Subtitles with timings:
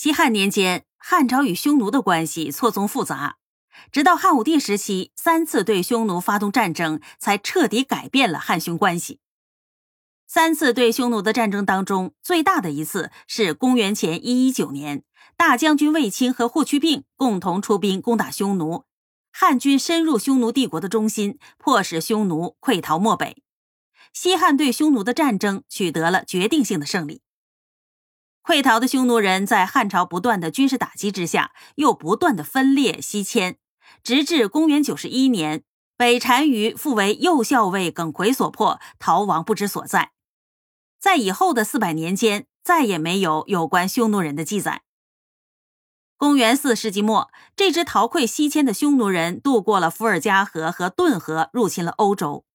[0.00, 3.38] 西汉年间，汉朝与匈奴的关系错综复杂，
[3.90, 9.18] 直到汉武帝时期，三次对匈奴发动战争，才彻底改变了汉匈关系。
[10.28, 15.02] 三次对匈奴的战争当中，最大的一次是公元前一一九年，
[15.36, 18.84] 大将军卫青和霍去病共同出兵攻打匈奴，
[19.32, 23.42] 汉军深入匈奴帝国的中心，迫使匈奴溃逃漠北。
[24.12, 27.20] 西汉对匈奴的战争取得了决定性的胜利。
[28.48, 33.58] 溃逃的匈奴人在汉朝不断的军事打击之下，又不断的分裂西迁，
[34.02, 35.64] 直至公元九十一年，
[35.98, 40.12] 北单于复为右校尉耿奎所破，逃亡不知所在。
[40.98, 44.80] 在以后的四百年间，再也没有有关匈奴人的记载。
[46.16, 52.46] 公元四世纪末，这支逃溃西迁的匈奴人渡过了伏尔加河和顿河，入侵了欧洲。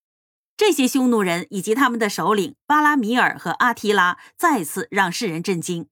[0.55, 5.88] 这些匈奴人以及他们的首领巴拉米尔和阿提拉再次让世人震惊。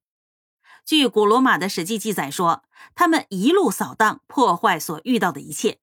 [0.86, 2.64] 据古罗马的史记记载说，
[2.96, 5.80] 他们一路扫荡，破坏所遇到的一切。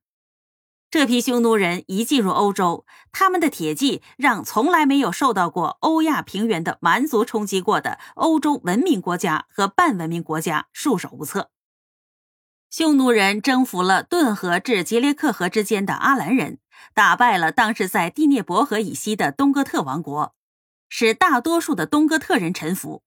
[0.90, 11.50] 这批匈奴人一进入欧洲，他们的铁骑让从来没有受到过欧亚平原的蛮族冲击过的欧洲文明国家和半文明国家束手无策。
[12.70, 16.58] 匈奴人征服了顿河至杰列克河之间的阿兰人。
[16.94, 20.34] 打败了当时在第聂伯河以西的东哥特王国，
[20.88, 23.02] 使大多数的东哥特人臣服。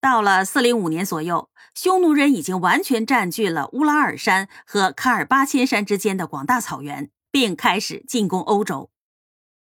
[0.00, 8.90] 到了四零五年左右，匈奴人已经完全占据了乌拉尔山和卡尔巴阡山之间的广大草原，并开始进攻欧洲。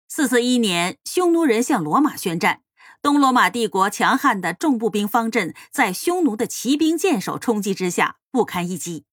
[0.08, 2.62] 四四一年，匈奴人向罗马宣战，
[3.02, 9.06] 东罗马帝国强悍的重步兵方阵在匈奴的骑兵箭手冲击之下不堪一击。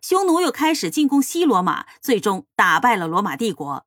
[0.00, 3.86] 匈奴又开始进攻西罗马，最终打败了罗马帝国。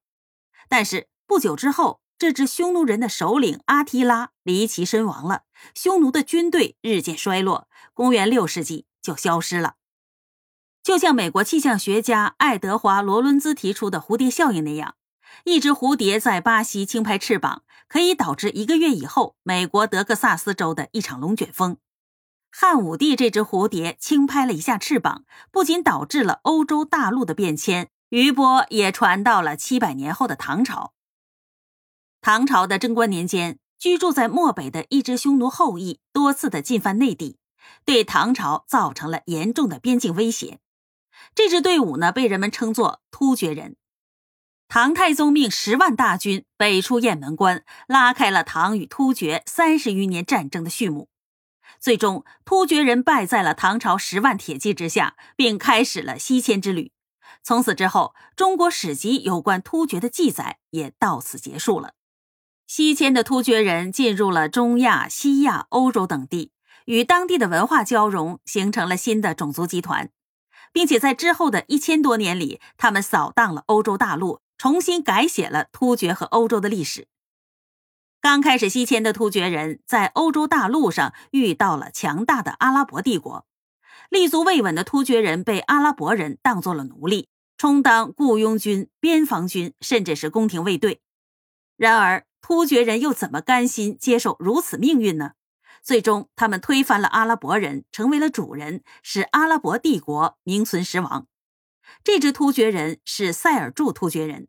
[0.69, 5.43] 但是不久之后，这支匈奴人的首领阿提拉离奇身亡了，
[5.73, 9.75] 匈奴的军队日渐衰落，公元六世纪就消失了。
[10.81, 14.95] 就像美国气象学家爱德华·罗伦兹提出的蝴蝶效应那样，
[15.45, 21.77] 一只蝴蝶在巴西轻拍翅膀，可以导致一个月以后美国德克萨斯州的一场龙卷风。
[22.55, 30.93] 汉武帝这只蝴蝶轻拍了一下翅膀，不仅导致了欧洲大陆的变迁，余波也传到了七百年后的唐朝。
[32.21, 37.37] 唐朝的贞观年间，居住在漠北的一支匈奴后裔多次的进犯内地，
[37.83, 40.59] 对唐朝造成了严重的边境威胁。
[41.33, 43.75] 这支队伍呢，被人们称作突厥人。
[44.67, 51.09] 唐太宗命十万大军北出雁门关，拉开了唐与突厥三十余年战争的序幕。
[51.83, 56.93] 最终，突厥人败在了唐朝十万铁骑之下，并开始了西迁之旅。
[57.43, 61.95] 从此之后，中国史籍有关突厥的记载也到此结束了。
[62.65, 66.53] 西迁的突厥人进入了中亚、西亚、欧洲等地，
[66.85, 70.09] 与当地的文化交融，形成了新的种族集团，
[70.71, 77.09] 并且在之后的一千多年里，他们扫荡了欧洲大陆，重新改写了突厥和欧洲的历史。
[78.23, 83.45] 刚开始西迁的突厥人在欧洲大陆上遇到了强大的阿拉伯帝国，
[84.09, 91.01] 立足未稳的突厥人被阿拉伯人当做了奴隶，充当雇佣军、边防军，甚至是宫廷卫队。
[91.75, 95.31] 然而，突厥人又怎么甘心接受如此命运呢？
[95.83, 101.27] 最终，他们推翻了阿拉伯人，成为了主人，使阿拉伯帝国名存实亡。
[102.05, 104.47] 这支突厥人是塞尔柱突厥人。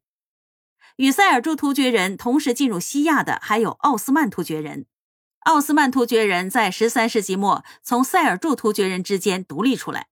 [0.97, 4.87] 与塞尔柱突厥人同时进入西亚的还有奥斯曼突厥人。
[5.41, 10.07] 奥斯曼突厥人在十三世纪末从塞尔柱突厥人之间独立出来。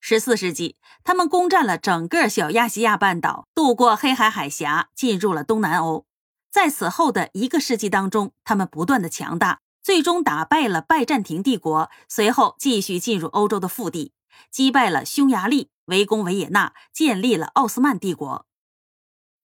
[0.00, 6.06] 十四世纪，他们攻占了整个小亚细亚半岛，渡过黑海海峡，进入了东南欧。
[6.50, 14.12] 在此后的一个世纪当中，他们不断的强大，最终打败了拜占庭帝国，随后继续进入欧洲的腹地，
[14.50, 18.47] 击败了匈牙利，围攻维也纳，建立了奥斯曼帝国。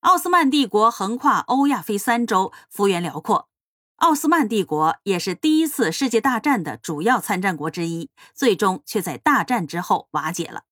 [0.04, 3.48] 奥斯曼帝国横跨欧亚非三洲，幅员辽阔。
[3.96, 10.64] 奥斯曼帝国也是第一次世界大战的主要参战国之一，最终却在大战之后瓦解了。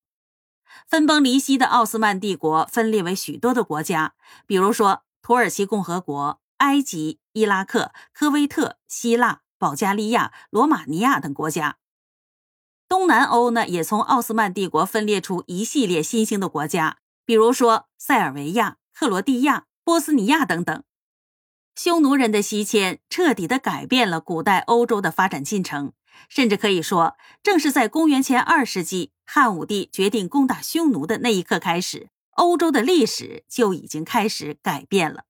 [0.87, 4.13] 分崩离析的奥斯曼帝国分裂为许多的国家，
[4.45, 11.77] 比如说土耳其共和国、埃及、伊拉克、科威特、希腊、保加利亚、罗马尼亚等国家。
[12.87, 18.77] 东南欧呢，也从奥斯曼帝国分裂出一系列新兴的国家，比如说塞尔维亚。
[18.93, 20.83] 克罗地亚、波斯尼亚等等，
[21.75, 25.93] 匈奴人的西迁彻底的改变了古代欧洲的发展进程，
[26.29, 35.25] 甚至可以说，正是在公元前二世纪，汉武帝决定攻打匈奴的那一刻开始，欧洲的历史就已经开始改变了。